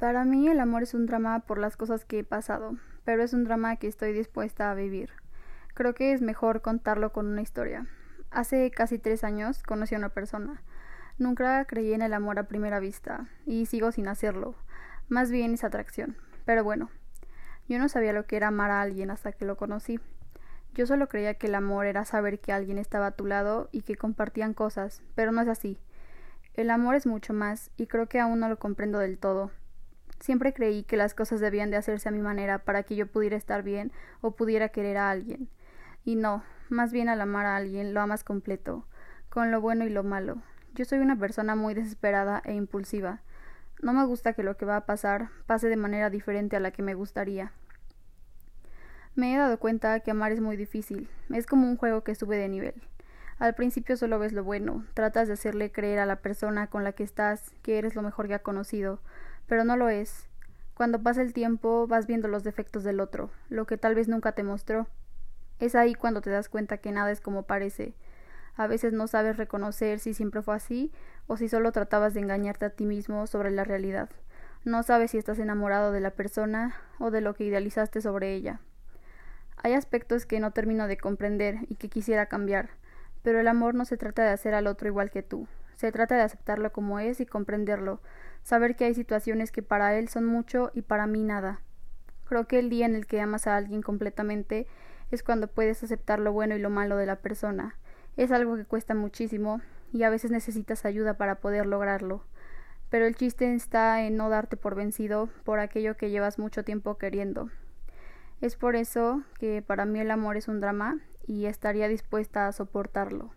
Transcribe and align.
Para 0.00 0.24
mí 0.24 0.48
el 0.48 0.60
amor 0.60 0.82
es 0.82 0.94
un 0.94 1.04
drama 1.04 1.40
por 1.40 1.58
las 1.58 1.76
cosas 1.76 2.06
que 2.06 2.20
he 2.20 2.24
pasado, 2.24 2.74
pero 3.04 3.22
es 3.22 3.34
un 3.34 3.44
drama 3.44 3.76
que 3.76 3.86
estoy 3.86 4.14
dispuesta 4.14 4.70
a 4.70 4.74
vivir. 4.74 5.10
Creo 5.74 5.92
que 5.92 6.14
es 6.14 6.22
mejor 6.22 6.62
contarlo 6.62 7.12
con 7.12 7.26
una 7.26 7.42
historia. 7.42 7.86
Hace 8.30 8.70
casi 8.70 8.98
tres 8.98 9.24
años 9.24 9.62
conocí 9.62 9.94
a 9.94 9.98
una 9.98 10.08
persona. 10.08 10.62
Nunca 11.18 11.62
creí 11.66 11.92
en 11.92 12.00
el 12.00 12.14
amor 12.14 12.38
a 12.38 12.48
primera 12.48 12.80
vista, 12.80 13.28
y 13.44 13.66
sigo 13.66 13.92
sin 13.92 14.08
hacerlo. 14.08 14.54
Más 15.10 15.30
bien 15.30 15.52
es 15.52 15.64
atracción. 15.64 16.16
Pero 16.46 16.64
bueno, 16.64 16.88
yo 17.68 17.78
no 17.78 17.90
sabía 17.90 18.14
lo 18.14 18.24
que 18.24 18.38
era 18.38 18.48
amar 18.48 18.70
a 18.70 18.80
alguien 18.80 19.10
hasta 19.10 19.32
que 19.32 19.44
lo 19.44 19.58
conocí. 19.58 20.00
Yo 20.72 20.86
solo 20.86 21.10
creía 21.10 21.34
que 21.34 21.48
el 21.48 21.54
amor 21.56 21.84
era 21.84 22.06
saber 22.06 22.40
que 22.40 22.54
alguien 22.54 22.78
estaba 22.78 23.08
a 23.08 23.16
tu 23.16 23.26
lado 23.26 23.68
y 23.70 23.82
que 23.82 23.96
compartían 23.96 24.54
cosas, 24.54 25.02
pero 25.14 25.30
no 25.30 25.42
es 25.42 25.48
así. 25.48 25.78
El 26.54 26.70
amor 26.70 26.94
es 26.94 27.06
mucho 27.06 27.34
más, 27.34 27.70
y 27.76 27.86
creo 27.86 28.08
que 28.08 28.18
aún 28.18 28.40
no 28.40 28.48
lo 28.48 28.58
comprendo 28.58 28.98
del 28.98 29.18
todo. 29.18 29.50
Siempre 30.20 30.52
creí 30.52 30.82
que 30.82 30.96
las 30.96 31.14
cosas 31.14 31.40
debían 31.40 31.70
de 31.70 31.78
hacerse 31.78 32.08
a 32.08 32.12
mi 32.12 32.20
manera 32.20 32.58
para 32.58 32.82
que 32.82 32.94
yo 32.94 33.06
pudiera 33.06 33.36
estar 33.36 33.62
bien 33.62 33.90
o 34.20 34.32
pudiera 34.32 34.68
querer 34.68 34.98
a 34.98 35.10
alguien. 35.10 35.48
Y 36.04 36.16
no, 36.16 36.44
más 36.68 36.92
bien 36.92 37.08
al 37.08 37.20
amar 37.20 37.46
a 37.46 37.56
alguien 37.56 37.94
lo 37.94 38.00
amas 38.00 38.22
completo, 38.22 38.86
con 39.30 39.50
lo 39.50 39.60
bueno 39.60 39.84
y 39.84 39.90
lo 39.90 40.02
malo. 40.04 40.42
Yo 40.74 40.84
soy 40.84 40.98
una 40.98 41.18
persona 41.18 41.56
muy 41.56 41.74
desesperada 41.74 42.42
e 42.44 42.54
impulsiva. 42.54 43.20
No 43.82 43.94
me 43.94 44.04
gusta 44.04 44.34
que 44.34 44.42
lo 44.42 44.56
que 44.56 44.66
va 44.66 44.76
a 44.76 44.86
pasar 44.86 45.30
pase 45.46 45.68
de 45.68 45.76
manera 45.76 46.10
diferente 46.10 46.54
a 46.54 46.60
la 46.60 46.70
que 46.70 46.82
me 46.82 46.94
gustaría. 46.94 47.52
Me 49.14 49.34
he 49.34 49.38
dado 49.38 49.58
cuenta 49.58 50.00
que 50.00 50.10
amar 50.10 50.32
es 50.32 50.40
muy 50.40 50.56
difícil. 50.56 51.08
Es 51.30 51.46
como 51.46 51.66
un 51.66 51.76
juego 51.76 52.04
que 52.04 52.14
sube 52.14 52.36
de 52.36 52.48
nivel. 52.48 52.74
Al 53.38 53.54
principio 53.54 53.96
solo 53.96 54.18
ves 54.18 54.34
lo 54.34 54.44
bueno, 54.44 54.84
tratas 54.92 55.26
de 55.26 55.34
hacerle 55.34 55.72
creer 55.72 55.98
a 55.98 56.04
la 56.04 56.16
persona 56.16 56.66
con 56.66 56.84
la 56.84 56.92
que 56.92 57.04
estás 57.04 57.52
que 57.62 57.78
eres 57.78 57.94
lo 57.94 58.02
mejor 58.02 58.28
que 58.28 58.34
ha 58.34 58.40
conocido, 58.40 59.00
pero 59.50 59.64
no 59.64 59.76
lo 59.76 59.88
es. 59.88 60.28
Cuando 60.74 61.02
pasa 61.02 61.22
el 61.22 61.32
tiempo 61.32 61.88
vas 61.88 62.06
viendo 62.06 62.28
los 62.28 62.44
defectos 62.44 62.84
del 62.84 63.00
otro, 63.00 63.30
lo 63.48 63.66
que 63.66 63.76
tal 63.76 63.96
vez 63.96 64.06
nunca 64.06 64.30
te 64.30 64.44
mostró. 64.44 64.86
Es 65.58 65.74
ahí 65.74 65.96
cuando 65.96 66.20
te 66.20 66.30
das 66.30 66.48
cuenta 66.48 66.76
que 66.76 66.92
nada 66.92 67.10
es 67.10 67.20
como 67.20 67.42
parece. 67.42 67.94
A 68.54 68.68
veces 68.68 68.92
no 68.92 69.08
sabes 69.08 69.38
reconocer 69.38 69.98
si 69.98 70.14
siempre 70.14 70.40
fue 70.40 70.54
así 70.54 70.92
o 71.26 71.36
si 71.36 71.48
solo 71.48 71.72
tratabas 71.72 72.14
de 72.14 72.20
engañarte 72.20 72.64
a 72.64 72.70
ti 72.70 72.86
mismo 72.86 73.26
sobre 73.26 73.50
la 73.50 73.64
realidad. 73.64 74.08
No 74.64 74.84
sabes 74.84 75.10
si 75.10 75.18
estás 75.18 75.40
enamorado 75.40 75.90
de 75.90 76.00
la 76.00 76.12
persona 76.12 76.76
o 77.00 77.10
de 77.10 77.20
lo 77.20 77.34
que 77.34 77.42
idealizaste 77.42 78.00
sobre 78.00 78.34
ella. 78.34 78.60
Hay 79.56 79.72
aspectos 79.72 80.26
que 80.26 80.38
no 80.38 80.52
termino 80.52 80.86
de 80.86 80.96
comprender 80.96 81.56
y 81.66 81.74
que 81.74 81.88
quisiera 81.88 82.26
cambiar, 82.26 82.70
pero 83.24 83.40
el 83.40 83.48
amor 83.48 83.74
no 83.74 83.84
se 83.84 83.96
trata 83.96 84.22
de 84.22 84.30
hacer 84.30 84.54
al 84.54 84.68
otro 84.68 84.86
igual 84.86 85.10
que 85.10 85.24
tú, 85.24 85.48
se 85.80 85.92
trata 85.92 86.14
de 86.14 86.20
aceptarlo 86.20 86.72
como 86.72 86.98
es 86.98 87.22
y 87.22 87.26
comprenderlo, 87.26 88.02
saber 88.42 88.76
que 88.76 88.84
hay 88.84 88.92
situaciones 88.92 89.50
que 89.50 89.62
para 89.62 89.96
él 89.96 90.10
son 90.10 90.26
mucho 90.26 90.70
y 90.74 90.82
para 90.82 91.06
mí 91.06 91.24
nada. 91.24 91.62
Creo 92.26 92.46
que 92.46 92.58
el 92.58 92.68
día 92.68 92.84
en 92.84 92.94
el 92.94 93.06
que 93.06 93.18
amas 93.18 93.46
a 93.46 93.56
alguien 93.56 93.80
completamente 93.80 94.66
es 95.10 95.22
cuando 95.22 95.48
puedes 95.48 95.82
aceptar 95.82 96.18
lo 96.18 96.34
bueno 96.34 96.54
y 96.54 96.58
lo 96.58 96.68
malo 96.68 96.98
de 96.98 97.06
la 97.06 97.16
persona. 97.16 97.78
Es 98.18 98.30
algo 98.30 98.56
que 98.56 98.66
cuesta 98.66 98.94
muchísimo 98.94 99.62
y 99.90 100.02
a 100.02 100.10
veces 100.10 100.30
necesitas 100.30 100.84
ayuda 100.84 101.14
para 101.14 101.36
poder 101.36 101.64
lograrlo. 101.64 102.24
Pero 102.90 103.06
el 103.06 103.16
chiste 103.16 103.54
está 103.54 104.02
en 104.02 104.18
no 104.18 104.28
darte 104.28 104.58
por 104.58 104.74
vencido 104.74 105.30
por 105.44 105.60
aquello 105.60 105.96
que 105.96 106.10
llevas 106.10 106.38
mucho 106.38 106.62
tiempo 106.62 106.98
queriendo. 106.98 107.48
Es 108.42 108.56
por 108.56 108.76
eso 108.76 109.22
que 109.38 109.62
para 109.62 109.86
mí 109.86 109.98
el 109.98 110.10
amor 110.10 110.36
es 110.36 110.46
un 110.46 110.60
drama 110.60 110.98
y 111.26 111.46
estaría 111.46 111.88
dispuesta 111.88 112.48
a 112.48 112.52
soportarlo. 112.52 113.30